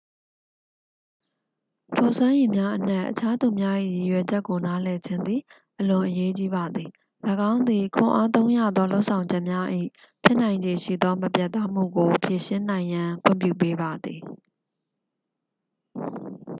[1.95, 5.41] ထိုစွမ်းရည်များအနက် အခြားသူများ၏ရည်ရွယ်ချက်ကိုနားလည်ခြင်းသည်
[5.79, 6.89] အလွန်အရေးကြီးပါသည်
[7.49, 9.67] ၎င်းသည် ခွန်အားသုံးရသော လုပ်ဆောင်ချက်များ၏
[10.23, 14.21] ဖြစ်နိုင်ခြေရှိသော မပြတ်သားမှုကို ဖြေရှင်းနိုင်ရန် ခွင့်ပြုပေးပါသည်